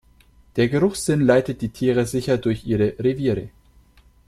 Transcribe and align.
Der 0.55 0.67
Geruchssinn 0.67 1.21
leitet 1.21 1.61
die 1.61 1.69
Tiere 1.69 2.07
sicher 2.07 2.39
durch 2.39 2.65
ihre 2.65 2.95
Reviere. 2.97 3.49